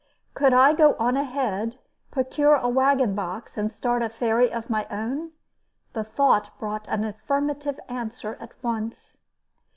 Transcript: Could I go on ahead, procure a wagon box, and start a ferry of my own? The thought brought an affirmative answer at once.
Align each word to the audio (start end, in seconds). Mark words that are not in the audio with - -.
Could 0.33 0.51
I 0.51 0.73
go 0.73 0.95
on 0.97 1.15
ahead, 1.15 1.77
procure 2.09 2.55
a 2.55 2.67
wagon 2.67 3.13
box, 3.13 3.55
and 3.55 3.71
start 3.71 4.01
a 4.01 4.09
ferry 4.09 4.51
of 4.51 4.67
my 4.67 4.87
own? 4.89 5.33
The 5.93 6.03
thought 6.03 6.49
brought 6.57 6.87
an 6.89 7.03
affirmative 7.03 7.79
answer 7.87 8.35
at 8.41 8.53
once. 8.63 9.19